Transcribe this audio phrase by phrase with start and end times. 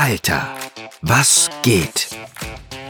[0.00, 0.48] Alter,
[1.02, 2.08] was geht?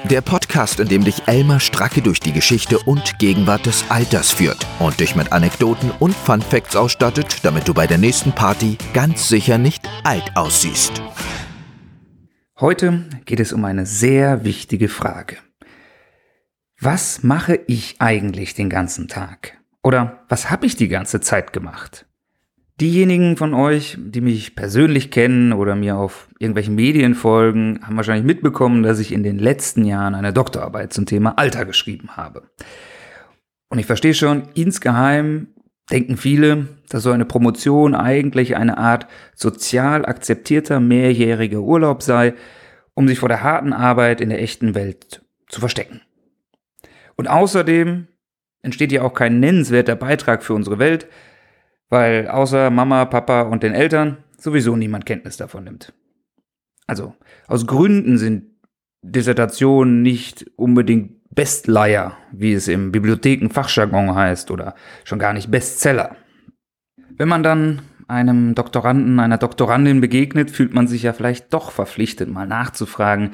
[0.05, 4.65] Der Podcast, in dem dich Elmar Stracke durch die Geschichte und Gegenwart des Alters führt
[4.79, 9.29] und dich mit Anekdoten und Fun Facts ausstattet, damit du bei der nächsten Party ganz
[9.29, 11.03] sicher nicht alt aussiehst.
[12.61, 15.39] Heute geht es um eine sehr wichtige Frage.
[16.79, 19.59] Was mache ich eigentlich den ganzen Tag?
[19.83, 22.07] Oder was habe ich die ganze Zeit gemacht?
[22.81, 28.25] Diejenigen von euch, die mich persönlich kennen oder mir auf irgendwelchen Medien folgen, haben wahrscheinlich
[28.25, 32.45] mitbekommen, dass ich in den letzten Jahren eine Doktorarbeit zum Thema Alter geschrieben habe.
[33.69, 35.49] Und ich verstehe schon, insgeheim
[35.91, 42.33] denken viele, dass so eine Promotion eigentlich eine Art sozial akzeptierter mehrjähriger Urlaub sei,
[42.95, 46.01] um sich vor der harten Arbeit in der echten Welt zu verstecken.
[47.17, 48.07] Und außerdem
[48.63, 51.07] entsteht ja auch kein nennenswerter Beitrag für unsere Welt,
[51.91, 55.93] weil außer Mama, Papa und den Eltern sowieso niemand Kenntnis davon nimmt.
[56.87, 57.15] Also
[57.47, 58.47] aus Gründen sind
[59.03, 66.17] Dissertationen nicht unbedingt Bestleier, wie es im Bibliothekenfachjargon heißt, oder schon gar nicht Bestseller.
[67.17, 72.29] Wenn man dann einem Doktoranden, einer Doktorandin begegnet, fühlt man sich ja vielleicht doch verpflichtet,
[72.29, 73.31] mal nachzufragen,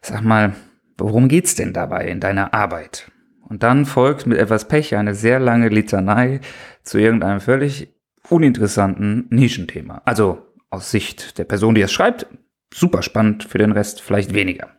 [0.00, 0.54] sag mal,
[0.96, 3.10] worum geht's denn dabei in deiner Arbeit?
[3.42, 6.40] Und dann folgt mit etwas Pech eine sehr lange Litanei
[6.82, 7.94] zu irgendeinem völlig
[8.28, 10.02] uninteressanten Nischenthema.
[10.04, 12.26] Also aus Sicht der Person, die es schreibt,
[12.72, 14.70] super spannend, für den Rest vielleicht weniger.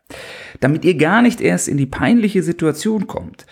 [0.60, 3.46] Damit ihr gar nicht erst in die peinliche Situation kommt,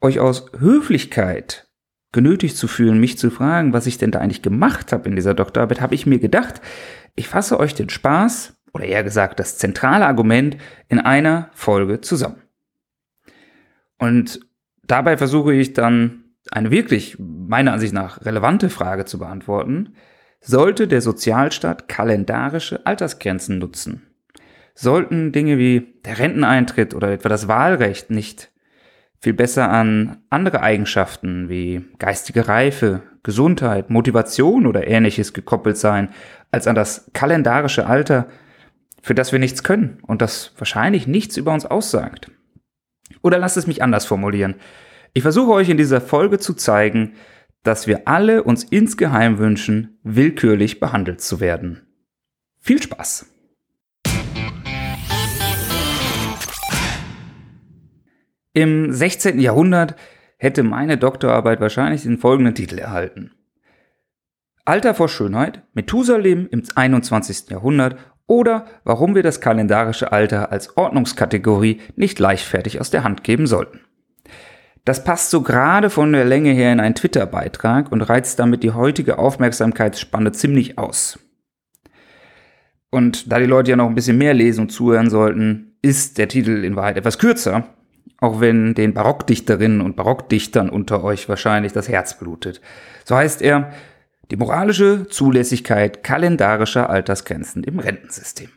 [0.00, 1.68] euch aus Höflichkeit
[2.12, 5.34] genötigt zu fühlen, mich zu fragen, was ich denn da eigentlich gemacht habe in dieser
[5.34, 6.60] Doktorarbeit, habe ich mir gedacht,
[7.16, 10.56] ich fasse euch den Spaß oder eher gesagt das zentrale Argument
[10.88, 12.42] in einer Folge zusammen.
[13.98, 14.40] Und
[14.84, 16.23] dabei versuche ich dann
[16.54, 19.94] eine wirklich, meiner Ansicht nach, relevante Frage zu beantworten,
[20.40, 24.02] sollte der Sozialstaat kalendarische Altersgrenzen nutzen?
[24.74, 28.52] Sollten Dinge wie der Renteneintritt oder etwa das Wahlrecht nicht
[29.20, 36.10] viel besser an andere Eigenschaften wie geistige Reife, Gesundheit, Motivation oder ähnliches gekoppelt sein,
[36.52, 38.28] als an das kalendarische Alter,
[39.02, 42.30] für das wir nichts können und das wahrscheinlich nichts über uns aussagt?
[43.22, 44.56] Oder lasst es mich anders formulieren.
[45.16, 47.14] Ich versuche euch in dieser Folge zu zeigen,
[47.62, 51.86] dass wir alle uns insgeheim wünschen, willkürlich behandelt zu werden.
[52.60, 53.26] Viel Spaß!
[58.54, 59.38] Im 16.
[59.38, 59.94] Jahrhundert
[60.36, 63.30] hätte meine Doktorarbeit wahrscheinlich den folgenden Titel erhalten.
[64.64, 67.50] Alter vor Schönheit, Methusalem im 21.
[67.50, 73.46] Jahrhundert oder warum wir das kalendarische Alter als Ordnungskategorie nicht leichtfertig aus der Hand geben
[73.46, 73.83] sollten.
[74.84, 78.72] Das passt so gerade von der Länge her in einen Twitter-Beitrag und reizt damit die
[78.72, 81.18] heutige Aufmerksamkeitsspanne ziemlich aus.
[82.90, 86.28] Und da die Leute ja noch ein bisschen mehr lesen und zuhören sollten, ist der
[86.28, 87.64] Titel in Wahrheit etwas kürzer,
[88.18, 92.60] auch wenn den Barockdichterinnen und Barockdichtern unter euch wahrscheinlich das Herz blutet.
[93.04, 93.72] So heißt er
[94.30, 98.50] die moralische Zulässigkeit kalendarischer Altersgrenzen im Rentensystem.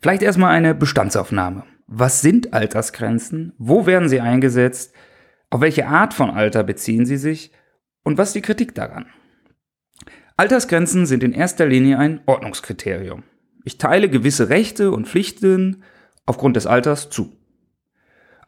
[0.00, 1.64] Vielleicht erstmal eine Bestandsaufnahme.
[1.86, 3.52] Was sind Altersgrenzen?
[3.58, 4.94] Wo werden sie eingesetzt?
[5.50, 7.52] Auf welche Art von Alter beziehen sie sich?
[8.02, 9.06] Und was ist die Kritik daran?
[10.36, 13.22] Altersgrenzen sind in erster Linie ein Ordnungskriterium.
[13.64, 15.82] Ich teile gewisse Rechte und Pflichten
[16.26, 17.36] aufgrund des Alters zu.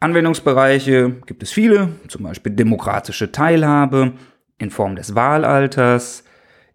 [0.01, 4.15] Anwendungsbereiche gibt es viele, zum Beispiel demokratische Teilhabe
[4.59, 6.25] in Form des Wahlalters.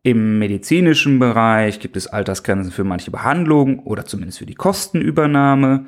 [0.01, 5.85] Im medizinischen Bereich gibt es Altersgrenzen für manche Behandlungen oder zumindest für die Kostenübernahme.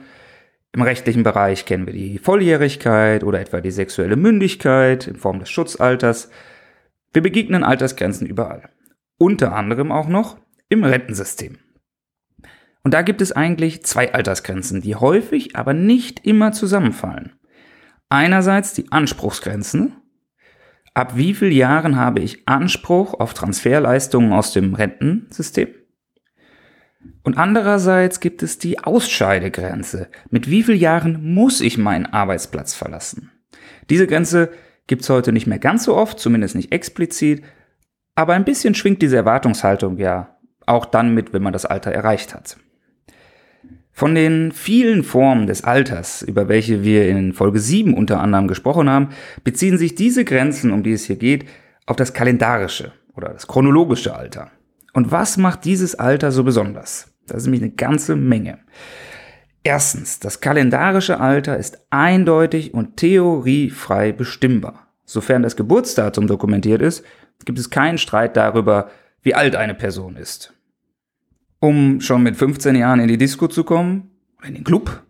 [0.73, 5.49] Im rechtlichen Bereich kennen wir die Volljährigkeit oder etwa die sexuelle Mündigkeit in Form des
[5.49, 6.29] Schutzalters.
[7.11, 8.69] Wir begegnen Altersgrenzen überall.
[9.17, 10.37] Unter anderem auch noch
[10.69, 11.57] im Rentensystem.
[12.83, 17.33] Und da gibt es eigentlich zwei Altersgrenzen, die häufig, aber nicht immer zusammenfallen.
[18.09, 19.97] Einerseits die Anspruchsgrenzen.
[20.93, 25.67] Ab wie vielen Jahren habe ich Anspruch auf Transferleistungen aus dem Rentensystem?
[27.23, 30.07] Und andererseits gibt es die Ausscheidegrenze.
[30.29, 33.31] Mit wie vielen Jahren muss ich meinen Arbeitsplatz verlassen?
[33.89, 34.51] Diese Grenze
[34.87, 37.43] gibt es heute nicht mehr ganz so oft, zumindest nicht explizit,
[38.15, 42.33] aber ein bisschen schwingt diese Erwartungshaltung ja auch dann mit, wenn man das Alter erreicht
[42.33, 42.57] hat.
[43.91, 48.89] Von den vielen Formen des Alters, über welche wir in Folge 7 unter anderem gesprochen
[48.89, 49.09] haben,
[49.43, 51.45] beziehen sich diese Grenzen, um die es hier geht,
[51.85, 54.51] auf das kalendarische oder das chronologische Alter.
[54.93, 57.13] Und was macht dieses Alter so besonders?
[57.27, 58.59] Das ist nämlich eine ganze Menge.
[59.63, 64.87] Erstens, das kalendarische Alter ist eindeutig und theoriefrei bestimmbar.
[65.05, 67.05] Sofern das Geburtsdatum dokumentiert ist,
[67.45, 68.89] gibt es keinen Streit darüber,
[69.21, 70.53] wie alt eine Person ist.
[71.59, 74.09] Um schon mit 15 Jahren in die Disco zu kommen,
[74.43, 75.03] in den Club,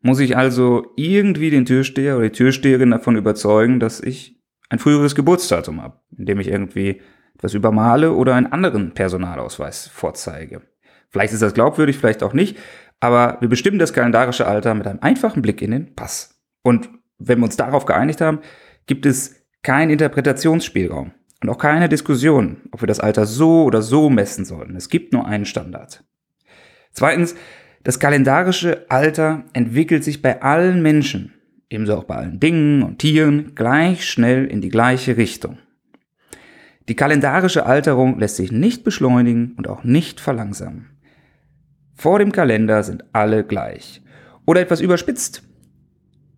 [0.00, 5.14] muss ich also irgendwie den Türsteher oder die Türsteherin davon überzeugen, dass ich ein früheres
[5.14, 7.02] Geburtsdatum habe, indem ich irgendwie
[7.36, 10.62] etwas übermale oder einen anderen Personalausweis vorzeige.
[11.10, 12.58] Vielleicht ist das glaubwürdig, vielleicht auch nicht,
[12.98, 16.42] aber wir bestimmen das kalendarische Alter mit einem einfachen Blick in den Pass.
[16.62, 16.88] Und
[17.18, 18.40] wenn wir uns darauf geeinigt haben,
[18.86, 21.12] gibt es keinen Interpretationsspielraum
[21.42, 24.76] und auch keine Diskussion, ob wir das Alter so oder so messen sollten.
[24.76, 26.04] Es gibt nur einen Standard.
[26.92, 27.34] Zweitens,
[27.84, 31.34] das kalendarische Alter entwickelt sich bei allen Menschen,
[31.68, 35.58] ebenso auch bei allen Dingen und Tieren, gleich schnell in die gleiche Richtung.
[36.88, 40.90] Die kalendarische Alterung lässt sich nicht beschleunigen und auch nicht verlangsamen.
[41.94, 44.02] Vor dem Kalender sind alle gleich.
[44.44, 45.42] Oder etwas überspitzt.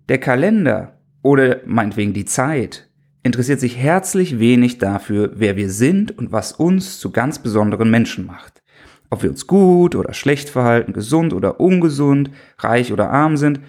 [0.08, 2.88] Der Kalender oder meinetwegen die Zeit
[3.22, 8.24] interessiert sich herzlich wenig dafür, wer wir sind und was uns zu ganz besonderen Menschen
[8.24, 8.62] macht.
[9.10, 13.60] Ob wir uns gut oder schlecht verhalten, gesund oder ungesund, reich oder arm sind,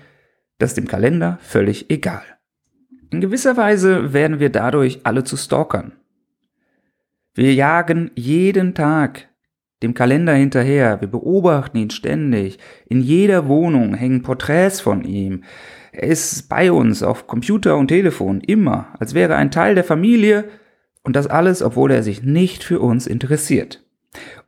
[0.60, 2.24] das ist dem Kalender völlig egal.
[3.10, 5.94] In gewisser Weise werden wir dadurch alle zu Stalkern.
[7.40, 9.30] Wir jagen jeden Tag
[9.82, 12.60] dem Kalender hinterher, wir beobachten ihn ständig.
[12.90, 15.46] In jeder Wohnung hängen Porträts von ihm.
[15.94, 19.86] Er ist bei uns auf Computer und Telefon immer, als wäre er ein Teil der
[19.86, 20.50] Familie
[21.04, 23.86] und das alles, obwohl er sich nicht für uns interessiert.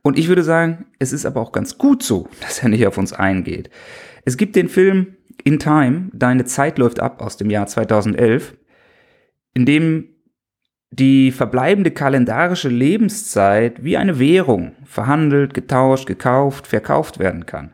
[0.02, 2.98] Und ich würde sagen, es ist aber auch ganz gut so, dass er nicht auf
[2.98, 3.70] uns eingeht.
[4.26, 8.54] Es gibt den Film In Time, Deine Zeit läuft ab aus dem Jahr 2011,
[9.54, 10.11] in dem
[10.92, 17.72] die verbleibende kalendarische Lebenszeit wie eine Währung verhandelt, getauscht, gekauft, verkauft werden kann.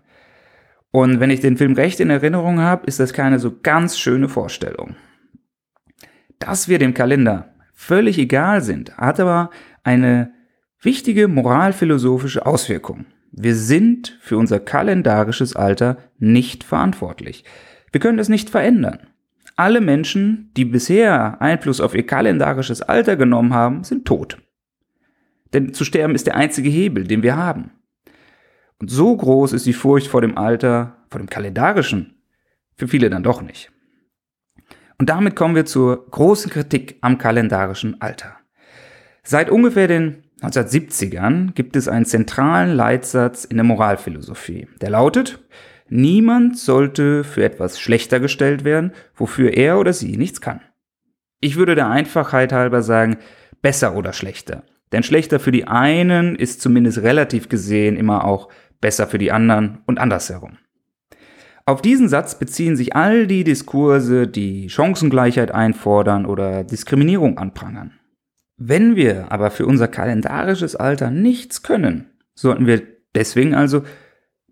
[0.92, 4.28] Und wenn ich den Film recht in Erinnerung habe, ist das keine so ganz schöne
[4.28, 4.94] Vorstellung.
[6.38, 9.50] Dass wir dem Kalender völlig egal sind, hat aber
[9.82, 10.32] eine
[10.80, 13.06] wichtige moralphilosophische Auswirkung.
[13.32, 17.44] Wir sind für unser kalendarisches Alter nicht verantwortlich.
[17.90, 19.08] Wir können es nicht verändern.
[19.58, 24.38] Alle Menschen, die bisher Einfluss auf ihr kalendarisches Alter genommen haben, sind tot.
[25.52, 27.72] Denn zu sterben ist der einzige Hebel, den wir haben.
[28.78, 32.22] Und so groß ist die Furcht vor dem Alter, vor dem kalendarischen,
[32.76, 33.72] für viele dann doch nicht.
[34.96, 38.36] Und damit kommen wir zur großen Kritik am kalendarischen Alter.
[39.24, 45.40] Seit ungefähr den 1970ern gibt es einen zentralen Leitsatz in der Moralphilosophie, der lautet,
[45.88, 50.60] Niemand sollte für etwas schlechter gestellt werden, wofür er oder sie nichts kann.
[51.40, 53.18] Ich würde der Einfachheit halber sagen,
[53.62, 54.64] besser oder schlechter.
[54.92, 58.48] Denn schlechter für die einen ist zumindest relativ gesehen immer auch
[58.80, 60.58] besser für die anderen und andersherum.
[61.66, 67.92] Auf diesen Satz beziehen sich all die Diskurse, die Chancengleichheit einfordern oder Diskriminierung anprangern.
[68.56, 72.82] Wenn wir aber für unser kalendarisches Alter nichts können, sollten wir
[73.14, 73.82] deswegen also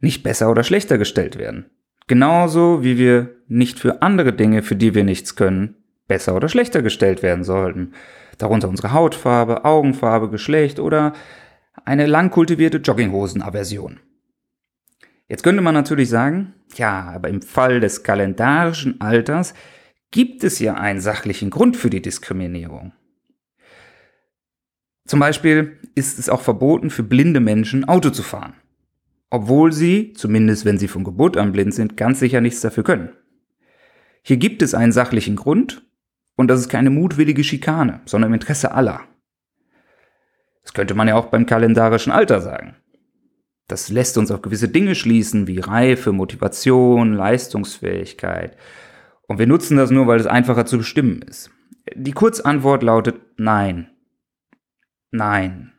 [0.00, 1.70] nicht besser oder schlechter gestellt werden.
[2.06, 5.76] Genauso wie wir nicht für andere Dinge, für die wir nichts können,
[6.06, 7.92] besser oder schlechter gestellt werden sollten.
[8.38, 11.14] Darunter unsere Hautfarbe, Augenfarbe, Geschlecht oder
[11.84, 14.00] eine lang kultivierte Jogginghosenaversion.
[15.28, 19.54] Jetzt könnte man natürlich sagen, ja, aber im Fall des kalendarischen Alters
[20.12, 22.92] gibt es ja einen sachlichen Grund für die Diskriminierung.
[25.06, 28.54] Zum Beispiel ist es auch verboten für blinde Menschen Auto zu fahren
[29.30, 33.10] obwohl sie, zumindest wenn sie von Geburt an blind sind, ganz sicher nichts dafür können.
[34.22, 35.86] Hier gibt es einen sachlichen Grund
[36.36, 39.02] und das ist keine mutwillige Schikane, sondern im Interesse aller.
[40.62, 42.76] Das könnte man ja auch beim kalendarischen Alter sagen.
[43.68, 48.56] Das lässt uns auf gewisse Dinge schließen, wie Reife, Motivation, Leistungsfähigkeit.
[49.26, 51.50] Und wir nutzen das nur, weil es einfacher zu bestimmen ist.
[51.94, 53.90] Die Kurzantwort lautet Nein.
[55.10, 55.72] Nein.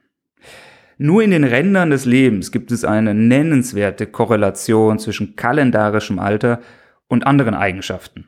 [0.98, 6.62] Nur in den Rändern des Lebens gibt es eine nennenswerte Korrelation zwischen kalendarischem Alter
[7.08, 8.28] und anderen Eigenschaften.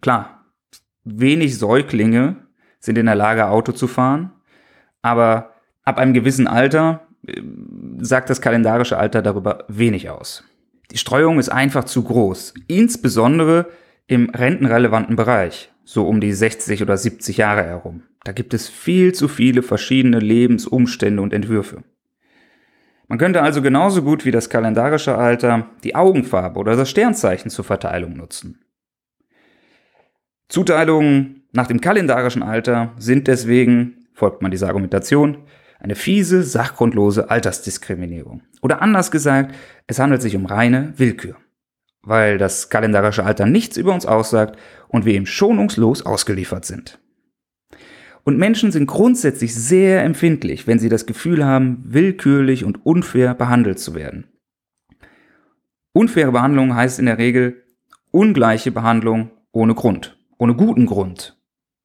[0.00, 0.44] Klar,
[1.04, 2.36] wenig Säuglinge
[2.80, 4.32] sind in der Lage, Auto zu fahren,
[5.02, 7.40] aber ab einem gewissen Alter äh,
[7.98, 10.44] sagt das kalendarische Alter darüber wenig aus.
[10.90, 13.66] Die Streuung ist einfach zu groß, insbesondere
[14.08, 18.02] im rentenrelevanten Bereich, so um die 60 oder 70 Jahre herum.
[18.24, 21.82] Da gibt es viel zu viele verschiedene Lebensumstände und Entwürfe.
[23.08, 27.64] Man könnte also genauso gut wie das kalendarische Alter die Augenfarbe oder das Sternzeichen zur
[27.64, 28.60] Verteilung nutzen.
[30.48, 35.38] Zuteilungen nach dem kalendarischen Alter sind deswegen, folgt man dieser Argumentation,
[35.80, 38.42] eine fiese, sachgrundlose Altersdiskriminierung.
[38.60, 39.54] Oder anders gesagt,
[39.86, 41.36] es handelt sich um reine Willkür,
[42.02, 44.58] weil das kalendarische Alter nichts über uns aussagt
[44.88, 47.00] und wir ihm schonungslos ausgeliefert sind.
[48.24, 53.78] Und Menschen sind grundsätzlich sehr empfindlich, wenn sie das Gefühl haben, willkürlich und unfair behandelt
[53.78, 54.24] zu werden.
[55.92, 57.64] Unfaire Behandlung heißt in der Regel
[58.10, 61.36] ungleiche Behandlung ohne Grund, ohne guten Grund.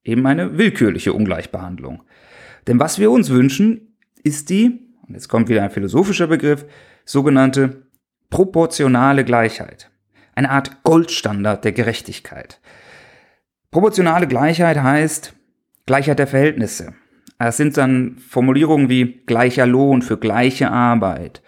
[0.03, 2.03] Eben eine willkürliche Ungleichbehandlung.
[2.67, 6.65] Denn was wir uns wünschen, ist die, und jetzt kommt wieder ein philosophischer Begriff,
[7.05, 7.87] sogenannte
[8.29, 9.89] proportionale Gleichheit.
[10.35, 12.59] Eine Art Goldstandard der Gerechtigkeit.
[13.71, 15.33] Proportionale Gleichheit heißt
[15.85, 16.93] Gleichheit der Verhältnisse.
[17.37, 21.41] Es sind dann Formulierungen wie gleicher Lohn für gleiche Arbeit.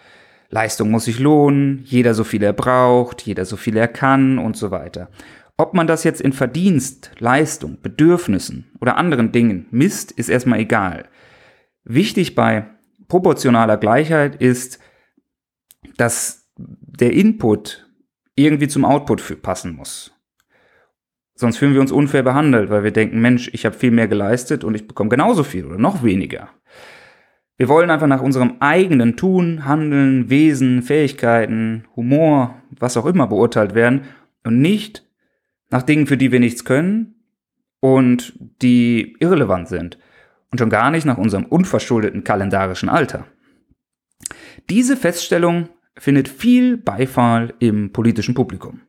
[0.50, 4.56] Leistung muss sich lohnen, jeder so viel er braucht, jeder so viel er kann und
[4.56, 5.10] so weiter.
[5.56, 11.08] Ob man das jetzt in Verdienst, Leistung, Bedürfnissen oder anderen Dingen misst, ist erstmal egal.
[11.84, 12.66] Wichtig bei
[13.08, 14.78] proportionaler Gleichheit ist,
[15.96, 17.86] dass der Input
[18.36, 20.12] irgendwie zum Output passen muss.
[21.40, 24.64] Sonst fühlen wir uns unfair behandelt, weil wir denken, Mensch, ich habe viel mehr geleistet
[24.64, 26.48] und ich bekomme genauso viel oder noch weniger.
[27.56, 33.76] Wir wollen einfach nach unserem eigenen Tun, Handeln, Wesen, Fähigkeiten, Humor, was auch immer beurteilt
[33.76, 34.02] werden
[34.42, 35.06] und nicht
[35.70, 37.14] nach Dingen, für die wir nichts können
[37.78, 39.96] und die irrelevant sind
[40.50, 43.26] und schon gar nicht nach unserem unverschuldeten kalendarischen Alter.
[44.68, 48.80] Diese Feststellung findet viel Beifall im politischen Publikum.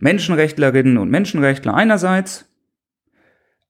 [0.00, 2.46] Menschenrechtlerinnen und Menschenrechtler einerseits,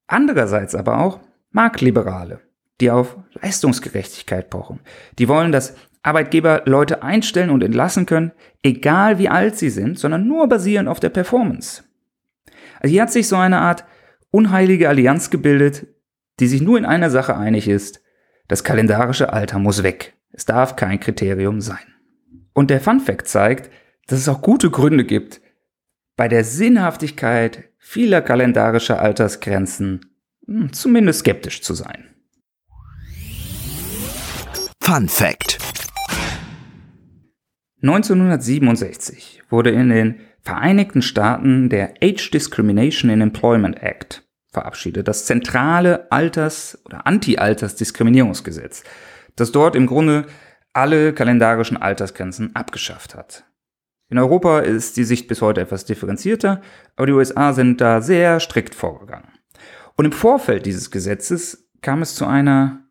[0.06, 1.20] andererseits aber auch
[1.50, 2.40] Marktliberale,
[2.80, 4.80] die auf Leistungsgerechtigkeit pochen.
[5.18, 8.32] Die wollen, dass Arbeitgeber Leute einstellen und entlassen können,
[8.62, 11.84] egal wie alt sie sind, sondern nur basierend auf der Performance.
[12.80, 13.84] Also hier hat sich so eine Art
[14.30, 15.86] unheilige Allianz gebildet,
[16.40, 18.00] die sich nur in einer Sache einig ist,
[18.46, 20.14] das kalendarische Alter muss weg.
[20.32, 21.78] Es darf kein Kriterium sein.
[22.54, 23.70] Und der Fun Fact zeigt,
[24.06, 25.40] dass es auch gute Gründe gibt,
[26.18, 30.00] bei der Sinnhaftigkeit vieler kalendarischer Altersgrenzen
[30.44, 32.08] hm, zumindest skeptisch zu sein.
[34.82, 35.58] Fun Fact
[37.82, 46.10] 1967 wurde in den Vereinigten Staaten der Age Discrimination in Employment Act verabschiedet, das zentrale
[46.10, 48.82] Alters- oder Anti-Alters-Diskriminierungsgesetz,
[49.36, 50.26] das dort im Grunde
[50.72, 53.47] alle kalendarischen Altersgrenzen abgeschafft hat.
[54.10, 56.62] In Europa ist die Sicht bis heute etwas differenzierter,
[56.96, 59.28] aber die USA sind da sehr strikt vorgegangen.
[59.96, 62.84] Und im Vorfeld dieses Gesetzes kam es zu einer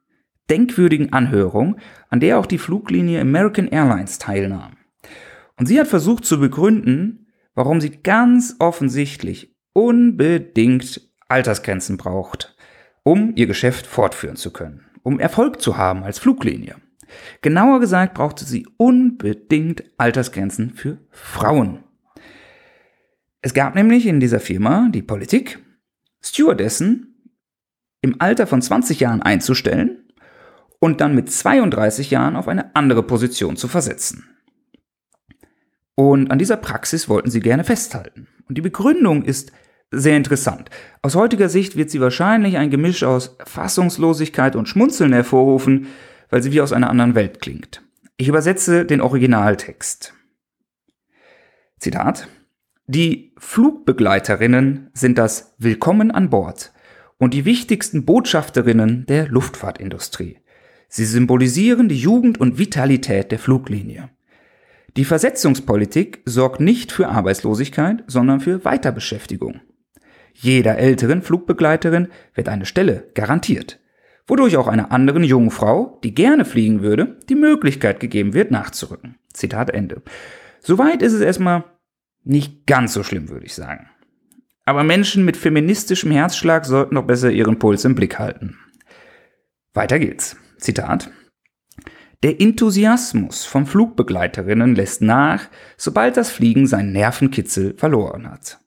[0.49, 1.77] denkwürdigen Anhörung,
[2.09, 4.77] an der auch die Fluglinie American Airlines teilnahm.
[5.57, 12.55] Und sie hat versucht zu begründen, warum sie ganz offensichtlich unbedingt Altersgrenzen braucht,
[13.03, 16.75] um ihr Geschäft fortführen zu können, um Erfolg zu haben als Fluglinie.
[17.41, 21.83] Genauer gesagt brauchte sie unbedingt Altersgrenzen für Frauen.
[23.41, 25.59] Es gab nämlich in dieser Firma die Politik,
[26.21, 27.31] Stewardessen
[28.01, 30.07] im Alter von 20 Jahren einzustellen
[30.79, 34.25] und dann mit 32 Jahren auf eine andere Position zu versetzen.
[35.95, 38.27] Und an dieser Praxis wollten sie gerne festhalten.
[38.47, 39.51] Und die Begründung ist
[39.89, 40.69] sehr interessant.
[41.01, 45.87] Aus heutiger Sicht wird sie wahrscheinlich ein Gemisch aus Fassungslosigkeit und Schmunzeln hervorrufen,
[46.29, 47.83] weil sie wie aus einer anderen Welt klingt.
[48.17, 50.13] Ich übersetze den Originaltext.
[51.79, 52.27] Zitat.
[52.87, 56.71] Die Flugbegleiterinnen sind das Willkommen an Bord
[57.17, 60.37] und die wichtigsten Botschafterinnen der Luftfahrtindustrie.
[60.87, 64.09] Sie symbolisieren die Jugend und Vitalität der Fluglinie.
[64.95, 69.59] Die Versetzungspolitik sorgt nicht für Arbeitslosigkeit, sondern für Weiterbeschäftigung.
[70.33, 73.79] Jeder älteren Flugbegleiterin wird eine Stelle garantiert
[74.27, 79.17] wodurch auch einer anderen jungen Frau, die gerne fliegen würde, die Möglichkeit gegeben wird, nachzurücken.
[79.33, 80.01] Zitat Ende.
[80.59, 81.63] Soweit ist es erstmal
[82.23, 83.89] nicht ganz so schlimm, würde ich sagen.
[84.65, 88.57] Aber Menschen mit feministischem Herzschlag sollten doch besser ihren Puls im Blick halten.
[89.73, 90.35] Weiter geht's.
[90.57, 91.09] Zitat.
[92.23, 98.59] Der Enthusiasmus von Flugbegleiterinnen lässt nach, sobald das Fliegen seinen Nervenkitzel verloren hat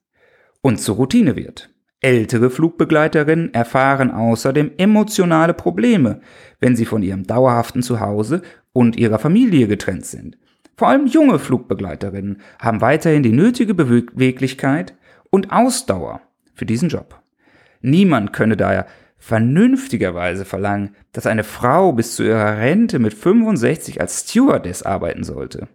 [0.61, 1.70] und zur Routine wird.
[2.03, 6.21] Ältere Flugbegleiterinnen erfahren außerdem emotionale Probleme,
[6.59, 8.41] wenn sie von ihrem dauerhaften Zuhause
[8.73, 10.35] und ihrer Familie getrennt sind.
[10.75, 14.95] Vor allem junge Flugbegleiterinnen haben weiterhin die nötige Beweglichkeit
[15.29, 16.21] und Ausdauer
[16.55, 17.21] für diesen Job.
[17.81, 18.87] Niemand könne daher
[19.19, 25.67] vernünftigerweise verlangen, dass eine Frau bis zu ihrer Rente mit 65 als Stewardess arbeiten sollte.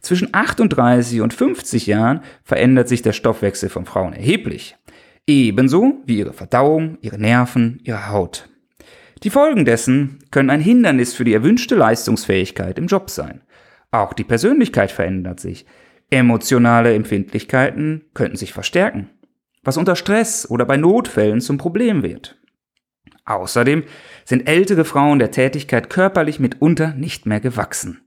[0.00, 4.76] Zwischen 38 und 50 Jahren verändert sich der Stoffwechsel von Frauen erheblich.
[5.26, 8.48] Ebenso wie ihre Verdauung, ihre Nerven, ihre Haut.
[9.22, 13.40] Die Folgen dessen können ein Hindernis für die erwünschte Leistungsfähigkeit im Job sein.
[13.90, 15.64] Auch die Persönlichkeit verändert sich.
[16.10, 19.08] Emotionale Empfindlichkeiten könnten sich verstärken,
[19.62, 22.36] was unter Stress oder bei Notfällen zum Problem wird.
[23.24, 23.84] Außerdem
[24.26, 28.02] sind ältere Frauen der Tätigkeit körperlich mitunter nicht mehr gewachsen.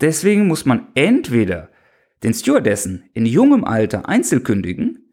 [0.00, 1.68] Deswegen muss man entweder
[2.22, 5.03] den Stewardessen in jungem Alter einzelkündigen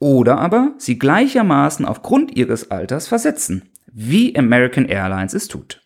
[0.00, 5.82] oder aber sie gleichermaßen aufgrund ihres Alters versetzen, wie American Airlines es tut.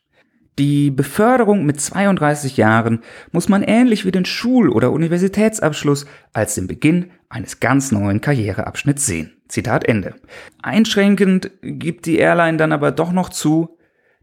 [0.59, 3.00] Die Beförderung mit 32 Jahren
[3.33, 9.04] muss man ähnlich wie den Schul- oder Universitätsabschluss als den Beginn eines ganz neuen Karriereabschnitts
[9.04, 9.33] sehen.
[9.49, 10.14] Zitat Ende.
[10.62, 13.76] Einschränkend gibt die Airline dann aber doch noch zu,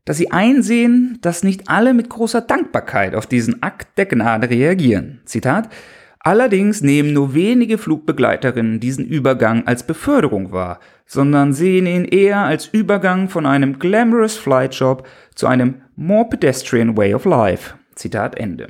[0.06, 5.20] dass sie einsehen, dass nicht alle mit großer Dankbarkeit auf diesen Akt der Gnade reagieren.
[5.26, 5.70] Zitat
[6.24, 12.68] Allerdings nehmen nur wenige Flugbegleiterinnen diesen Übergang als Beförderung wahr, sondern sehen ihn eher als
[12.68, 17.74] Übergang von einem glamorous Flight Job zu einem more pedestrian way of life.
[17.96, 18.68] Zitat Ende.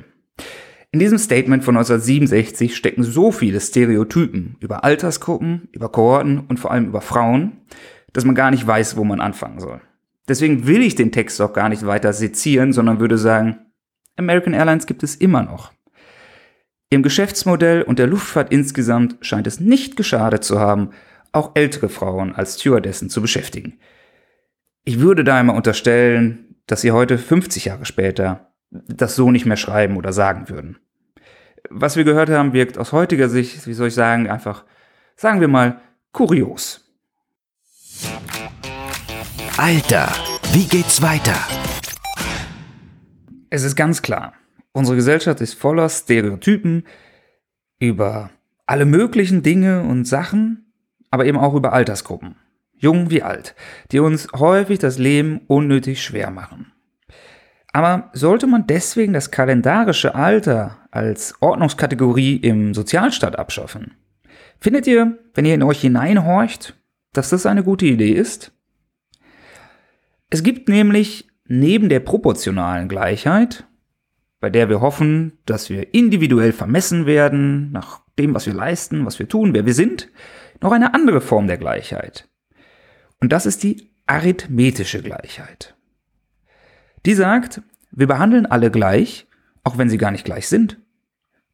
[0.92, 6.70] In diesem Statement von 1967 stecken so viele Stereotypen über Altersgruppen, über Kohorten und vor
[6.70, 7.58] allem über Frauen,
[8.14, 9.80] dass man gar nicht weiß, wo man anfangen soll.
[10.28, 13.58] Deswegen will ich den Text auch gar nicht weiter sezieren, sondern würde sagen,
[14.16, 15.72] American Airlines gibt es immer noch.
[16.92, 20.90] Im Geschäftsmodell und der Luftfahrt insgesamt scheint es nicht geschadet zu haben,
[21.32, 23.78] auch ältere Frauen als Stewardessen zu beschäftigen.
[24.84, 29.56] Ich würde da einmal unterstellen, dass sie heute 50 Jahre später das so nicht mehr
[29.56, 30.80] schreiben oder sagen würden.
[31.70, 34.66] Was wir gehört haben, wirkt aus heutiger Sicht, wie soll ich sagen, einfach,
[35.16, 35.80] sagen wir mal,
[36.12, 36.92] kurios.
[39.56, 40.12] Alter,
[40.52, 41.38] wie geht's weiter?
[43.48, 44.34] Es ist ganz klar,
[44.72, 46.84] Unsere Gesellschaft ist voller Stereotypen
[47.78, 48.30] über
[48.66, 50.72] alle möglichen Dinge und Sachen,
[51.10, 52.36] aber eben auch über Altersgruppen,
[52.74, 53.54] jung wie alt,
[53.90, 56.72] die uns häufig das Leben unnötig schwer machen.
[57.72, 63.94] Aber sollte man deswegen das kalendarische Alter als Ordnungskategorie im Sozialstaat abschaffen?
[64.60, 66.76] Findet ihr, wenn ihr in euch hineinhorcht,
[67.12, 68.52] dass das eine gute Idee ist?
[70.30, 73.66] Es gibt nämlich neben der proportionalen Gleichheit
[74.42, 79.20] bei der wir hoffen, dass wir individuell vermessen werden nach dem, was wir leisten, was
[79.20, 80.08] wir tun, wer wir sind,
[80.60, 82.28] noch eine andere Form der Gleichheit.
[83.20, 85.76] Und das ist die arithmetische Gleichheit.
[87.06, 89.28] Die sagt, wir behandeln alle gleich,
[89.62, 90.76] auch wenn sie gar nicht gleich sind.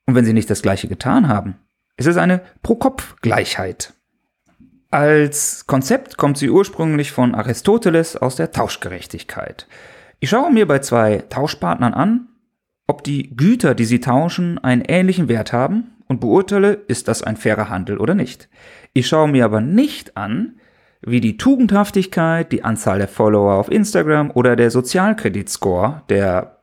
[0.07, 1.57] Und wenn sie nicht das gleiche getan haben.
[1.97, 3.93] Es ist eine Pro-Kopf-Gleichheit.
[4.91, 9.69] Als Konzept kommt sie ursprünglich von Aristoteles aus der Tauschgerechtigkeit.
[10.21, 12.29] Ich schaue mir bei zwei Tauschpartnern an,
[12.89, 17.37] ob die Güter, die sie tauschen, einen ähnlichen Wert haben und beurteile, ist das ein
[17.37, 18.49] fairer Handel oder nicht.
[18.95, 20.59] Ich schaue mir aber nicht an,
[21.03, 26.63] wie die Tugendhaftigkeit, die Anzahl der Follower auf Instagram oder der Sozialkreditscore der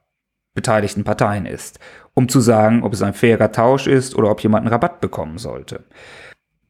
[0.56, 1.80] beteiligten Parteien ist,
[2.16, 5.38] um zu sagen, ob es ein fairer Tausch ist oder ob jemand einen Rabatt bekommen
[5.38, 5.84] sollte.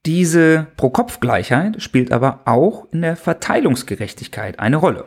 [0.05, 5.05] Diese Pro-Kopf-Gleichheit spielt aber auch in der Verteilungsgerechtigkeit eine Rolle.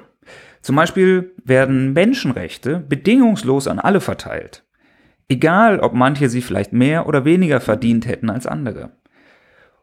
[0.63, 4.65] Zum Beispiel werden Menschenrechte bedingungslos an alle verteilt.
[5.29, 8.91] Egal, ob manche sie vielleicht mehr oder weniger verdient hätten als andere.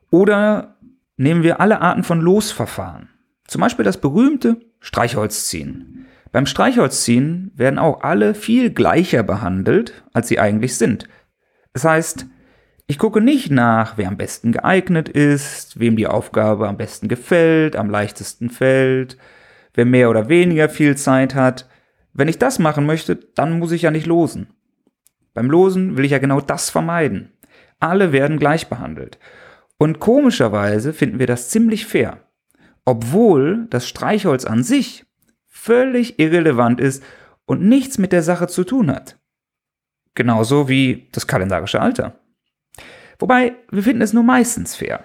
[0.09, 0.77] Oder
[1.17, 3.09] nehmen wir alle Arten von Losverfahren.
[3.47, 6.07] Zum Beispiel das berühmte Streichholzziehen.
[6.31, 11.07] Beim Streichholzziehen werden auch alle viel gleicher behandelt, als sie eigentlich sind.
[11.73, 12.25] Das heißt,
[12.88, 17.75] ich gucke nicht nach, wer am besten geeignet ist, wem die Aufgabe am besten gefällt,
[17.75, 19.17] am leichtesten fällt,
[19.75, 21.69] wer mehr oder weniger viel Zeit hat.
[22.13, 24.47] Wenn ich das machen möchte, dann muss ich ja nicht losen.
[25.33, 27.33] Beim Losen will ich ja genau das vermeiden.
[27.79, 29.19] Alle werden gleich behandelt.
[29.77, 32.21] Und komischerweise finden wir das ziemlich fair.
[32.85, 35.05] Obwohl das Streichholz an sich
[35.45, 37.03] völlig irrelevant ist
[37.45, 39.19] und nichts mit der Sache zu tun hat.
[40.13, 42.19] Genauso wie das kalendarische Alter.
[43.19, 45.03] Wobei, wir finden es nur meistens fair.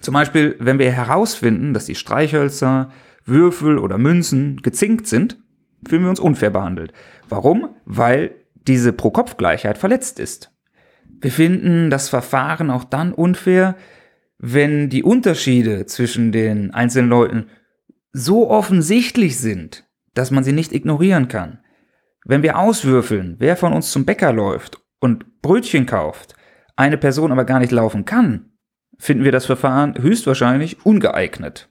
[0.00, 2.92] Zum Beispiel, wenn wir herausfinden, dass die Streichhölzer
[3.24, 5.38] Würfel oder Münzen gezinkt sind,
[5.86, 6.92] fühlen wir uns unfair behandelt.
[7.28, 7.70] Warum?
[7.84, 8.34] Weil
[8.66, 10.52] diese Pro-Kopf-Gleichheit verletzt ist.
[11.20, 13.76] Wir finden das Verfahren auch dann unfair,
[14.38, 17.46] wenn die Unterschiede zwischen den einzelnen Leuten
[18.12, 21.60] so offensichtlich sind, dass man sie nicht ignorieren kann.
[22.24, 26.34] Wenn wir auswürfeln, wer von uns zum Bäcker läuft und Brötchen kauft,
[26.76, 28.52] eine Person aber gar nicht laufen kann,
[28.98, 31.68] finden wir das Verfahren höchstwahrscheinlich ungeeignet.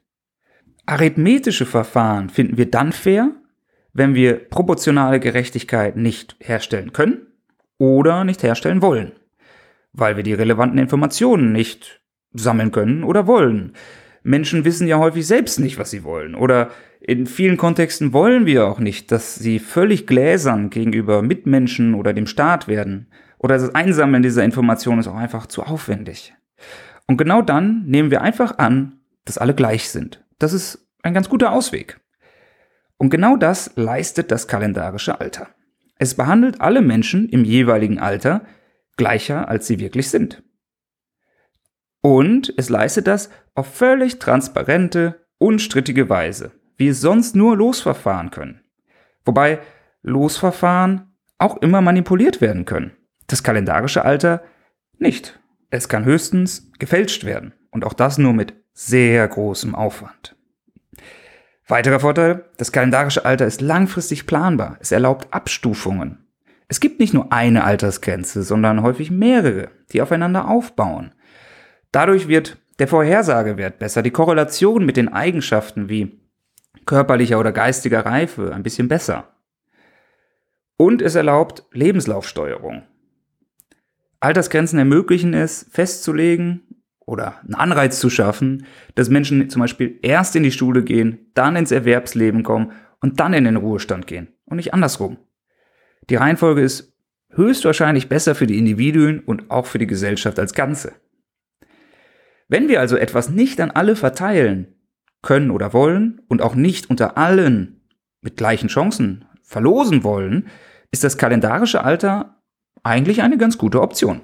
[0.90, 3.30] Arithmetische Verfahren finden wir dann fair,
[3.94, 7.28] wenn wir proportionale Gerechtigkeit nicht herstellen können
[7.78, 9.12] oder nicht herstellen wollen,
[9.94, 12.02] weil wir die relevanten Informationen nicht
[12.34, 13.74] sammeln können oder wollen.
[14.24, 16.34] Menschen wissen ja häufig selbst nicht, was sie wollen.
[16.34, 16.72] Oder
[17.02, 22.26] in vielen Kontexten wollen wir auch nicht, dass sie völlig gläsern gegenüber Mitmenschen oder dem
[22.26, 23.12] Staat werden.
[23.38, 26.34] Oder das Einsammeln dieser Informationen ist auch einfach zu aufwendig.
[27.06, 30.26] Und genau dann nehmen wir einfach an, dass alle gleich sind.
[30.40, 32.00] Das ist ein ganz guter Ausweg.
[32.98, 35.50] Und genau das leistet das kalendarische Alter.
[35.98, 38.46] Es behandelt alle Menschen im jeweiligen Alter
[38.98, 40.44] gleicher, als sie wirklich sind.
[42.02, 48.62] Und es leistet das auf völlig transparente, unstrittige Weise, wie es sonst nur Losverfahren können.
[49.26, 49.60] Wobei
[50.02, 52.96] Losverfahren auch immer manipuliert werden können.
[53.28, 54.44] Das kalendarische Alter
[54.98, 55.40] nicht.
[55.70, 57.54] Es kann höchstens gefälscht werden.
[57.72, 60.38] Und auch das nur mit sehr großem Aufwand.
[61.68, 64.78] Weiterer Vorteil, das kalendarische Alter ist langfristig planbar.
[64.80, 66.26] Es erlaubt Abstufungen.
[66.70, 71.14] Es gibt nicht nur eine Altersgrenze, sondern häufig mehrere, die aufeinander aufbauen.
[71.92, 76.22] Dadurch wird der Vorhersagewert besser, die Korrelation mit den Eigenschaften wie
[76.86, 79.28] körperlicher oder geistiger Reife ein bisschen besser.
[80.78, 82.84] Und es erlaubt Lebenslaufsteuerung.
[84.22, 86.64] Altersgrenzen ermöglichen es, festzulegen
[87.10, 91.56] oder einen Anreiz zu schaffen, dass Menschen zum Beispiel erst in die Schule gehen, dann
[91.56, 95.18] ins Erwerbsleben kommen und dann in den Ruhestand gehen und nicht andersrum.
[96.10, 96.94] Die Reihenfolge ist
[97.32, 100.94] höchstwahrscheinlich besser für die Individuen und auch für die Gesellschaft als Ganze.
[102.48, 104.76] Wenn wir also etwas nicht an alle verteilen
[105.24, 107.82] können oder wollen und auch nicht unter allen
[108.22, 110.48] mit gleichen Chancen verlosen wollen,
[110.92, 112.42] ist das kalendarische Alter
[112.84, 114.22] eigentlich eine ganz gute Option.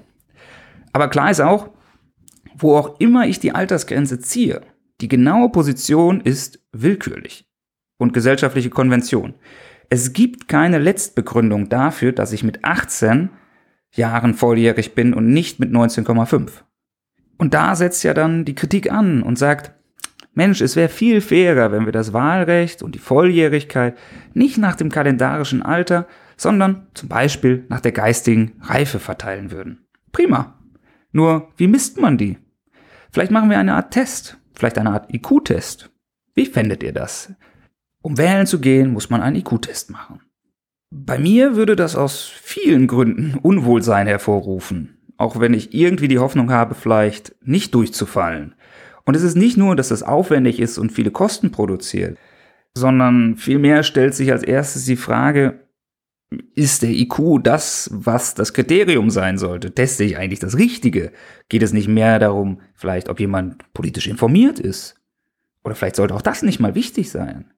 [0.93, 1.69] Aber klar ist auch,
[2.58, 4.62] wo auch immer ich die Altersgrenze ziehe,
[5.02, 7.50] die genaue Position ist willkürlich
[7.98, 9.34] und gesellschaftliche Konvention.
[9.89, 13.30] Es gibt keine Letztbegründung dafür, dass ich mit 18
[13.94, 16.50] Jahren volljährig bin und nicht mit 19,5.
[17.38, 19.72] Und da setzt ja dann die Kritik an und sagt,
[20.34, 23.98] Mensch, es wäre viel fairer, wenn wir das Wahlrecht und die Volljährigkeit
[24.34, 29.86] nicht nach dem kalendarischen Alter, sondern zum Beispiel nach der geistigen Reife verteilen würden.
[30.12, 30.60] Prima.
[31.13, 32.38] Nur, wie misst man die?
[33.15, 35.89] Vielleicht machen wir eine Art Test, vielleicht eine Art IQ-Test.
[36.34, 37.32] Wie fändet ihr das?
[38.01, 40.19] Um wählen zu gehen, muss man einen IQ-Test machen.
[40.91, 46.51] Bei mir würde das aus vielen Gründen Unwohlsein hervorrufen, auch wenn ich irgendwie die Hoffnung
[46.51, 48.54] habe, vielleicht nicht durchzufallen.
[49.06, 52.17] Und es ist nicht nur, dass das aufwendig ist und viele Kosten produziert,
[52.73, 55.64] sondern vielmehr stellt sich als erstes die Frage,
[56.56, 59.74] ist der IQ das, was das Kriterium sein sollte?
[59.74, 61.12] Teste ich eigentlich das Richtige?
[61.50, 64.95] Geht es nicht mehr darum, vielleicht, ob jemand politisch informiert ist?
[65.63, 67.52] Oder vielleicht sollte auch das nicht mal wichtig sein?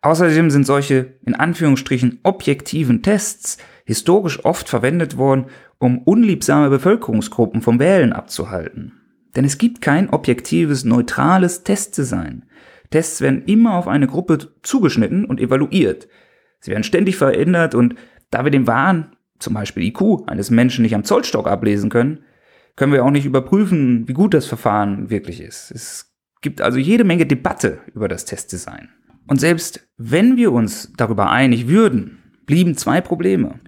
[0.00, 5.46] Außerdem sind solche, in Anführungsstrichen, objektiven Tests historisch oft verwendet worden,
[5.78, 8.92] um unliebsame Bevölkerungsgruppen vom Wählen abzuhalten.
[9.34, 12.44] Denn es gibt kein objektives, neutrales Testdesign.
[12.90, 16.08] Tests werden immer auf eine Gruppe zugeschnitten und evaluiert.
[16.60, 17.94] Sie werden ständig verändert und
[18.30, 22.20] da wir den wahren, zum Beispiel IQ, eines Menschen nicht am Zollstock ablesen können,
[22.76, 25.70] können wir auch nicht überprüfen, wie gut das Verfahren wirklich ist.
[25.70, 28.88] Es gibt also jede Menge Debatte über das Testdesign.
[29.26, 33.60] Und selbst wenn wir uns darüber einig würden, blieben zwei Probleme.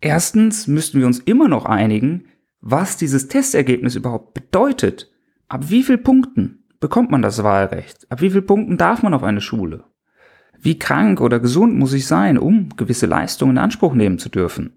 [0.00, 2.26] Erstens müssten wir uns immer noch einigen,
[2.60, 5.10] was dieses Testergebnis überhaupt bedeutet.
[5.48, 8.10] Ab wie viel Punkten bekommt man das Wahlrecht?
[8.10, 9.84] Ab wie viel Punkten darf man auf eine Schule?
[10.60, 14.72] Wie krank oder gesund muss ich sein, um gewisse Leistungen in Anspruch nehmen zu dürfen?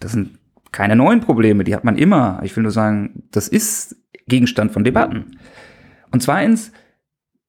[0.00, 0.38] Das sind
[0.72, 2.40] keine neuen Probleme, die hat man immer.
[2.42, 5.38] Ich will nur sagen, das ist Gegenstand von Debatten.
[6.10, 6.72] Und zweitens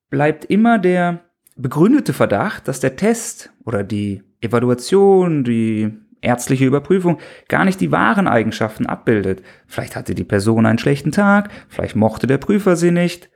[0.09, 1.21] bleibt immer der
[1.55, 8.27] begründete Verdacht, dass der Test oder die Evaluation, die ärztliche Überprüfung gar nicht die wahren
[8.27, 9.43] Eigenschaften abbildet.
[9.67, 13.29] Vielleicht hatte die Person einen schlechten Tag, vielleicht mochte der Prüfer sie nicht.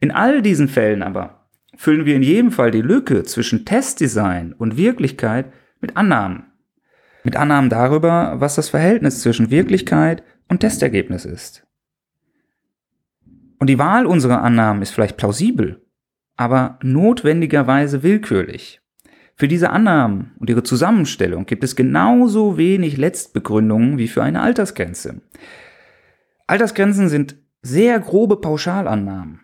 [0.00, 1.41] In all diesen Fällen aber
[1.76, 6.44] füllen wir in jedem Fall die Lücke zwischen Testdesign und Wirklichkeit mit Annahmen.
[7.24, 11.66] Mit Annahmen darüber, was das Verhältnis zwischen Wirklichkeit und Testergebnis ist.
[13.58, 15.86] Und die Wahl unserer Annahmen ist vielleicht plausibel,
[16.36, 18.80] aber notwendigerweise willkürlich.
[19.36, 25.20] Für diese Annahmen und ihre Zusammenstellung gibt es genauso wenig Letztbegründungen wie für eine Altersgrenze.
[26.46, 29.41] Altersgrenzen sind sehr grobe Pauschalannahmen.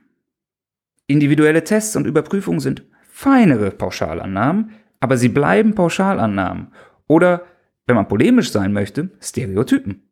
[1.09, 6.69] Individuelle Tests und Überprüfungen sind feinere Pauschalannahmen, aber sie bleiben Pauschalannahmen
[7.09, 7.47] oder,
[7.87, 10.09] wenn man polemisch sein möchte, Stereotypen.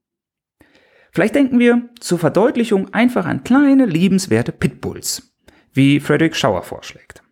[1.13, 5.37] Vielleicht denken wir zur Verdeutlichung einfach an kleine, liebenswerte Pitbulls,
[5.73, 7.23] wie Frederick Schauer vorschlägt.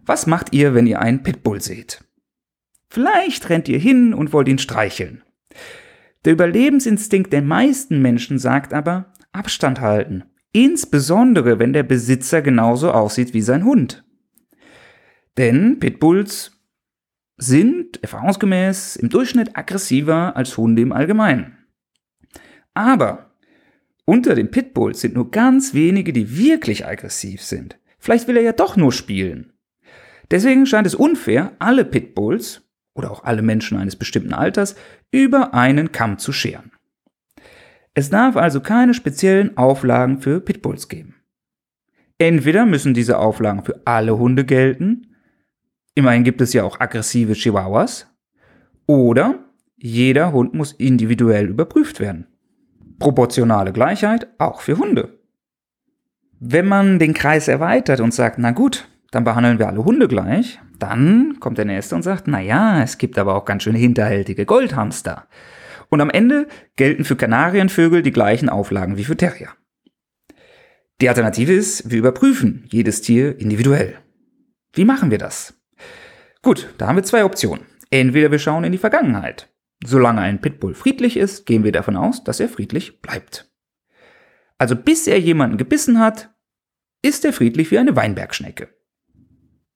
[0.00, 2.04] Was macht ihr, wenn ihr einen Pitbull seht?
[2.88, 5.22] Vielleicht rennt ihr hin und wollt ihn streicheln.
[6.24, 13.34] Der Überlebensinstinkt der meisten Menschen sagt aber Abstand halten, Insbesondere, wenn der Besitzer genauso aussieht
[13.34, 14.04] wie sein Hund.
[15.36, 16.52] Denn Pitbulls
[17.36, 21.56] sind erfahrungsgemäß im Durchschnitt aggressiver als Hunde im Allgemeinen.
[22.74, 23.30] Aber
[24.04, 27.78] unter den Pitbulls sind nur ganz wenige, die wirklich aggressiv sind.
[27.98, 29.52] Vielleicht will er ja doch nur spielen.
[30.30, 32.62] Deswegen scheint es unfair, alle Pitbulls
[32.94, 34.74] oder auch alle Menschen eines bestimmten Alters
[35.12, 36.72] über einen Kamm zu scheren.
[37.94, 41.16] Es darf also keine speziellen Auflagen für Pitbulls geben.
[42.18, 45.16] Entweder müssen diese Auflagen für alle Hunde gelten,
[45.94, 48.06] immerhin gibt es ja auch aggressive Chihuahuas,
[48.86, 49.38] oder
[49.76, 52.26] jeder Hund muss individuell überprüft werden.
[52.98, 55.18] Proportionale Gleichheit auch für Hunde.
[56.38, 60.60] Wenn man den Kreis erweitert und sagt, na gut, dann behandeln wir alle Hunde gleich,
[60.78, 64.46] dann kommt der Nächste und sagt, na ja, es gibt aber auch ganz schön hinterhältige
[64.46, 65.26] Goldhamster.
[65.90, 69.50] Und am Ende gelten für Kanarienvögel die gleichen Auflagen wie für Terrier.
[71.00, 73.98] Die Alternative ist, wir überprüfen jedes Tier individuell.
[74.72, 75.54] Wie machen wir das?
[76.42, 77.66] Gut, da haben wir zwei Optionen.
[77.90, 79.48] Entweder wir schauen in die Vergangenheit.
[79.84, 83.50] Solange ein Pitbull friedlich ist, gehen wir davon aus, dass er friedlich bleibt.
[84.58, 86.34] Also bis er jemanden gebissen hat,
[87.02, 88.68] ist er friedlich wie eine Weinbergschnecke.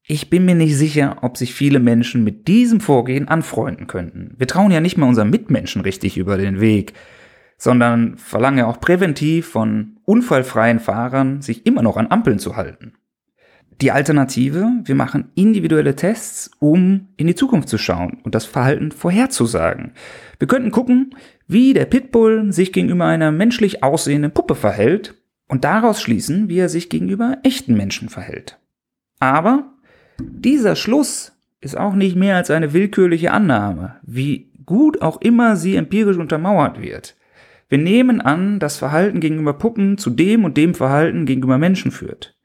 [0.07, 4.35] Ich bin mir nicht sicher, ob sich viele Menschen mit diesem Vorgehen anfreunden könnten.
[4.37, 6.93] Wir trauen ja nicht mal unseren Mitmenschen richtig über den Weg,
[7.57, 12.93] sondern verlangen auch präventiv von unfallfreien Fahrern, sich immer noch an Ampeln zu halten.
[13.81, 18.93] Die Alternative, wir machen individuelle Tests, um in die Zukunft zu schauen und das Verhalten
[18.93, 19.93] vorherzusagen.
[20.39, 21.15] Wir könnten gucken,
[21.49, 25.15] wie der Pitbull sich gegenüber einer menschlich aussehenden Puppe verhält
[25.49, 28.59] und daraus schließen, wie er sich gegenüber echten Menschen verhält.
[29.19, 29.74] Aber
[30.19, 35.77] dieser Schluss ist auch nicht mehr als eine willkürliche Annahme, wie gut auch immer sie
[35.77, 37.17] empirisch untermauert wird.
[37.69, 42.37] Wir nehmen an, dass Verhalten gegenüber Puppen zu dem und dem Verhalten gegenüber Menschen führt.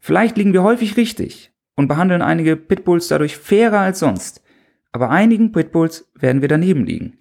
[0.00, 4.42] Vielleicht liegen wir häufig richtig und behandeln einige Pitbulls dadurch fairer als sonst,
[4.92, 7.16] aber einigen Pitbulls werden wir daneben liegen.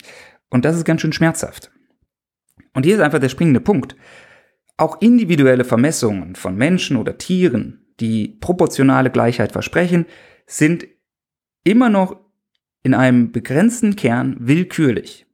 [0.49, 1.71] Und das ist ganz schön schmerzhaft.
[2.73, 3.95] Und hier ist einfach der springende Punkt.
[4.77, 10.05] Auch individuelle Vermessungen von Menschen oder Tieren die proportionale Gleichheit versprechen,
[10.45, 10.87] sind
[11.63, 12.19] immer noch
[12.83, 15.25] in einem begrenzten Kern willkürlich.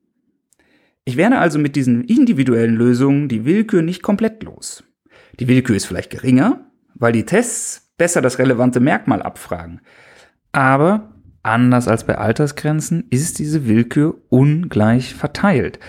[1.05, 4.83] Ich werde also mit diesen individuellen Lösungen die Willkür nicht komplett los.
[5.39, 9.81] Die Willkür ist vielleicht geringer, weil die Tests besser das relevante Merkmal abfragen.
[10.51, 15.79] Aber anders als bei Altersgrenzen ist diese Willkür ungleich verteilt.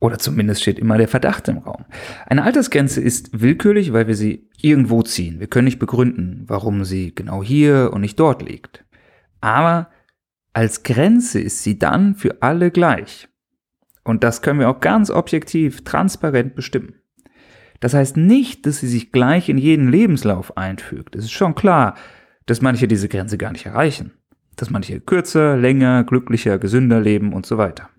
[0.00, 1.84] Oder zumindest steht immer der Verdacht im Raum.
[2.26, 5.40] Eine Altersgrenze ist willkürlich, weil wir sie irgendwo ziehen.
[5.40, 8.84] Wir können nicht begründen, warum sie genau hier und nicht dort liegt.
[9.40, 9.90] Aber
[10.52, 13.28] als Grenze ist sie dann für alle gleich.
[14.04, 16.94] Und das können wir auch ganz objektiv, transparent bestimmen.
[17.80, 21.14] Das heißt nicht, dass sie sich gleich in jeden Lebenslauf einfügt.
[21.14, 21.94] Es ist schon klar,
[22.46, 24.12] dass manche diese Grenze gar nicht erreichen.
[24.56, 27.90] Dass manche kürzer, länger, glücklicher, gesünder leben und so weiter.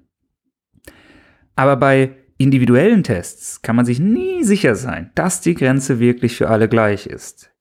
[1.60, 6.48] Aber bei individuellen Tests kann man sich nie sicher sein, dass die Grenze wirklich für
[6.48, 7.52] alle gleich ist.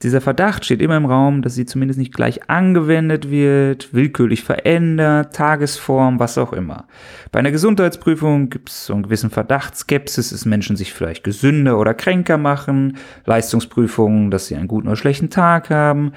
[0.00, 5.34] Dieser Verdacht steht immer im Raum, dass sie zumindest nicht gleich angewendet wird, willkürlich verändert,
[5.34, 6.88] Tagesform, was auch immer.
[7.32, 11.78] Bei einer Gesundheitsprüfung gibt es so einen gewissen Verdacht, Skepsis, dass Menschen sich vielleicht gesünder
[11.78, 12.96] oder kränker machen,
[13.26, 16.12] Leistungsprüfungen, dass sie einen guten oder schlechten Tag haben.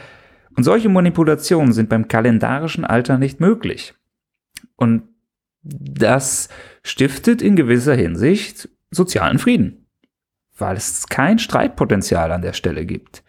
[0.56, 3.96] Und solche Manipulationen sind beim kalendarischen Alter nicht möglich.
[4.78, 5.10] Und
[5.65, 6.47] das
[6.84, 9.88] stiftet in gewisser Hinsicht sozialen Frieden,
[10.58, 13.23] weil es kein Streitpotenzial an der Stelle gibt.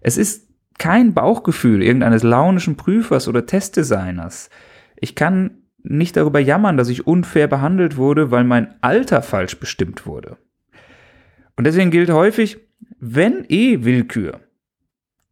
[0.00, 4.48] Es ist kein Bauchgefühl irgendeines launischen Prüfers oder Testdesigners.
[4.96, 10.06] Ich kann nicht darüber jammern, dass ich unfair behandelt wurde, weil mein Alter falsch bestimmt
[10.06, 10.38] wurde.
[11.56, 12.58] Und deswegen gilt häufig,
[13.00, 14.40] wenn eh Willkür,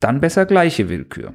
[0.01, 1.35] dann besser gleiche Willkür.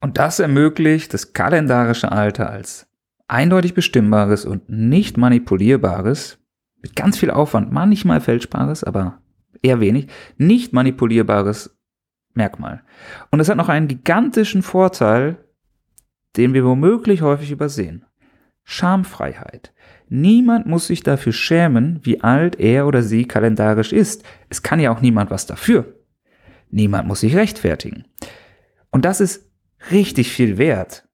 [0.00, 2.86] Und das ermöglicht das kalendarische Alter als
[3.28, 6.38] eindeutig bestimmbares und nicht manipulierbares,
[6.82, 9.20] mit ganz viel Aufwand, manchmal fälschbares, aber
[9.62, 11.76] eher wenig, nicht manipulierbares
[12.34, 12.82] Merkmal.
[13.30, 15.38] Und es hat noch einen gigantischen Vorteil,
[16.36, 18.04] den wir womöglich häufig übersehen.
[18.64, 19.72] Schamfreiheit.
[20.08, 24.24] Niemand muss sich dafür schämen, wie alt er oder sie kalendarisch ist.
[24.48, 26.00] Es kann ja auch niemand was dafür.
[26.70, 28.04] Niemand muss sich rechtfertigen.
[28.90, 29.48] Und das ist
[29.90, 31.06] richtig viel wert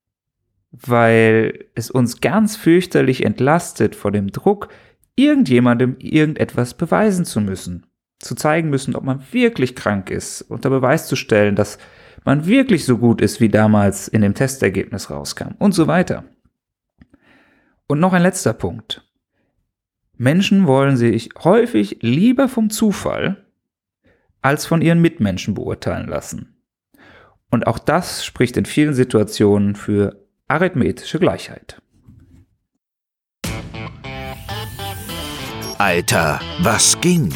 [0.73, 4.69] weil es uns ganz fürchterlich entlastet vor dem Druck,
[5.17, 7.87] irgendjemandem irgendetwas beweisen zu müssen,
[8.21, 11.79] zu zeigen müssen, ob man wirklich krank ist, unter Beweis zu stellen, dass
[12.25, 16.25] man wirklich so gut ist, wie damals in dem Testergebnis rauskam und so weiter.
[17.87, 19.07] Und noch ein letzter Punkt.
[20.17, 23.45] Menschen wollen sich häufig lieber vom Zufall
[24.43, 26.63] als von ihren Mitmenschen beurteilen lassen.
[27.51, 30.20] Und auch das spricht in vielen Situationen für
[30.51, 31.81] arithmetische Gleichheit.
[35.79, 37.33] Alter, was ging?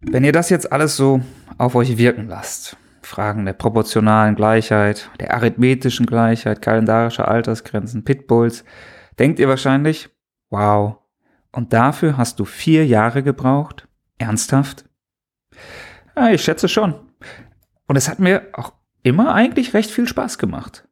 [0.00, 1.20] Wenn ihr das jetzt alles so
[1.58, 2.76] auf euch wirken lasst.
[3.02, 8.64] Fragen der proportionalen Gleichheit, der arithmetischen Gleichheit, kalendarischer Altersgrenzen, Pitbulls,
[9.18, 10.10] denkt ihr wahrscheinlich,
[10.48, 10.96] wow,
[11.52, 13.88] und dafür hast du vier Jahre gebraucht?
[14.18, 14.84] Ernsthaft?
[16.16, 16.94] Ja, ich schätze schon.
[17.86, 20.86] Und es hat mir auch immer eigentlich recht viel Spaß gemacht.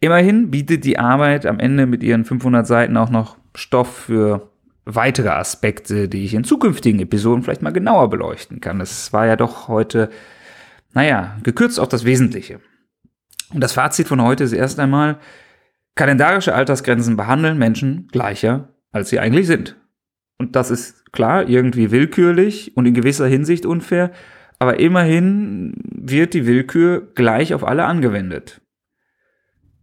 [0.00, 4.50] Immerhin bietet die Arbeit am Ende mit ihren 500 Seiten auch noch Stoff für
[4.84, 8.80] weitere Aspekte, die ich in zukünftigen Episoden vielleicht mal genauer beleuchten kann.
[8.80, 10.10] Es war ja doch heute,
[10.92, 12.60] naja, gekürzt auf das Wesentliche.
[13.52, 15.18] Und das Fazit von heute ist erst einmal,
[15.94, 19.76] kalendarische Altersgrenzen behandeln Menschen gleicher, als sie eigentlich sind.
[20.38, 24.12] Und das ist klar, irgendwie willkürlich und in gewisser Hinsicht unfair,
[24.58, 25.74] aber immerhin
[26.10, 28.60] wird die Willkür gleich auf alle angewendet.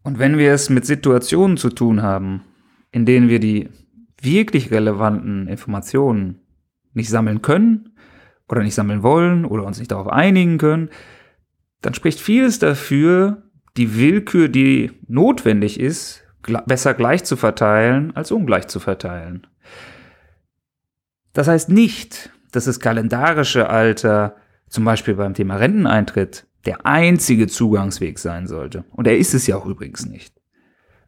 [0.04, 2.44] Und wenn wir es mit Situationen zu tun haben,
[2.92, 3.70] in denen wir die
[4.22, 6.42] wirklich relevanten Informationen
[6.94, 7.96] nicht sammeln können
[8.48, 10.90] oder nicht sammeln wollen oder uns nicht darauf einigen können,
[11.82, 13.44] dann spricht vieles dafür,
[13.76, 16.24] die Willkür, die notwendig ist,
[16.66, 19.48] besser gleich zu verteilen als ungleich zu verteilen.
[21.34, 24.36] Das heißt nicht, dass das kalendarische Alter,
[24.74, 28.86] zum Beispiel beim Thema Renteneintritt, der einzige Zugangsweg sein sollte.
[28.90, 30.34] Und er ist es ja auch übrigens nicht.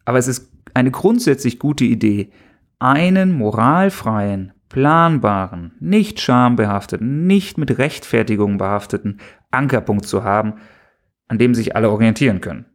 [0.05, 2.29] Aber es ist eine grundsätzlich gute Idee,
[2.77, 10.59] einen moralfreien, planbaren, nicht schambehafteten, nicht mit Rechtfertigung behafteten Ankerpunkt zu haben,
[11.27, 12.67] an dem sich alle orientieren können.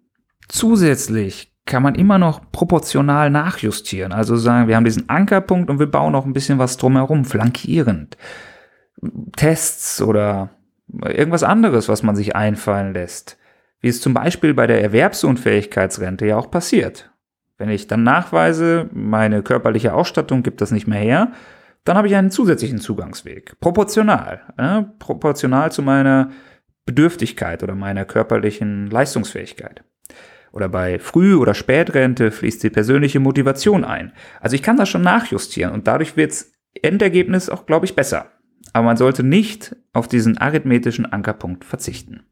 [0.49, 5.89] Zusätzlich kann man immer noch proportional nachjustieren, also sagen, wir haben diesen Ankerpunkt und wir
[5.89, 8.17] bauen noch ein bisschen was drumherum, flankierend.
[9.37, 10.51] Tests oder
[11.05, 13.39] irgendwas anderes, was man sich einfallen lässt.
[13.81, 17.11] Wie es zum Beispiel bei der Erwerbsunfähigkeitsrente ja auch passiert.
[17.57, 21.33] Wenn ich dann nachweise, meine körperliche Ausstattung gibt das nicht mehr her,
[21.85, 23.59] dann habe ich einen zusätzlichen Zugangsweg.
[23.61, 24.41] Proportional.
[24.57, 26.31] Äh, proportional zu meiner
[26.85, 29.83] Bedürftigkeit oder meiner körperlichen Leistungsfähigkeit.
[30.53, 34.13] Oder bei Früh- oder Spätrente fließt die persönliche Motivation ein.
[34.41, 38.33] Also ich kann das schon nachjustieren und dadurch wirds Endergebnis auch, glaube ich, besser
[38.73, 42.23] aber man sollte nicht auf diesen arithmetischen Ankerpunkt verzichten.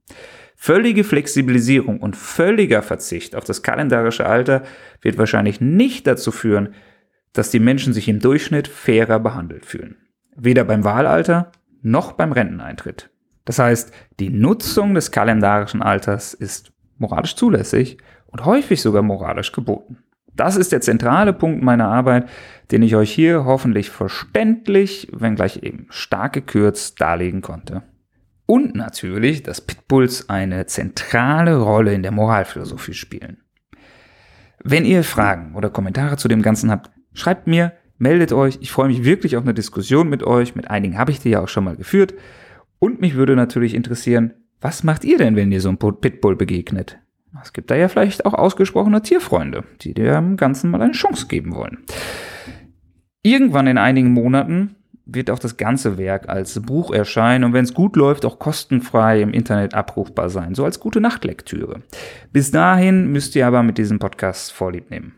[0.57, 4.63] Völlige Flexibilisierung und völliger Verzicht auf das kalendarische Alter
[5.01, 6.75] wird wahrscheinlich nicht dazu führen,
[7.33, 9.97] dass die Menschen sich im Durchschnitt fairer behandelt fühlen.
[10.35, 13.11] Weder beim Wahlalter noch beim Renteneintritt.
[13.45, 19.99] Das heißt, die Nutzung des kalendarischen Alters ist moralisch zulässig und häufig sogar moralisch geboten.
[20.39, 22.29] Das ist der zentrale Punkt meiner Arbeit,
[22.71, 27.83] den ich euch hier hoffentlich verständlich, wenngleich eben stark gekürzt darlegen konnte.
[28.47, 33.39] Und natürlich, dass Pitbulls eine zentrale Rolle in der Moralphilosophie spielen.
[34.63, 38.59] Wenn ihr Fragen oder Kommentare zu dem Ganzen habt, schreibt mir, meldet euch.
[38.61, 40.55] Ich freue mich wirklich auf eine Diskussion mit euch.
[40.55, 42.15] Mit einigen habe ich die ja auch schon mal geführt.
[42.79, 47.01] Und mich würde natürlich interessieren, was macht ihr denn, wenn ihr so einem Pitbull begegnet?
[47.43, 51.55] Es gibt da ja vielleicht auch ausgesprochene Tierfreunde, die dem Ganzen mal eine Chance geben
[51.55, 51.79] wollen.
[53.23, 57.75] Irgendwann in einigen Monaten wird auch das ganze Werk als Buch erscheinen und wenn es
[57.75, 61.83] gut läuft, auch kostenfrei im Internet abrufbar sein, so als gute Nachtlektüre.
[62.31, 65.15] Bis dahin müsst ihr aber mit diesem Podcast Vorlieb nehmen.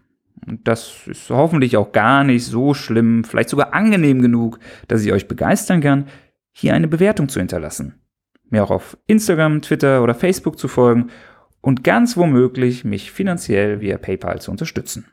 [0.47, 5.13] Und das ist hoffentlich auch gar nicht so schlimm, vielleicht sogar angenehm genug, dass ich
[5.13, 6.07] euch begeistern kann,
[6.53, 8.01] hier eine Bewertung zu hinterlassen.
[8.49, 11.11] Mir auch auf Instagram, Twitter oder Facebook zu folgen
[11.61, 15.07] und ganz womöglich mich finanziell via PayPal zu unterstützen.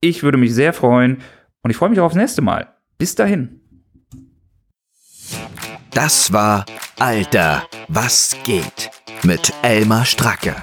[0.00, 1.18] Ich würde mich sehr freuen
[1.62, 2.74] und ich freue mich auch aufs nächste Mal.
[2.98, 3.60] Bis dahin.
[5.90, 6.64] Das war
[6.98, 8.90] Alter, was geht
[9.22, 10.54] mit Elmar Stracke.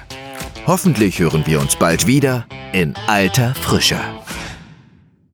[0.66, 3.98] Hoffentlich hören wir uns bald wieder in alter Frische.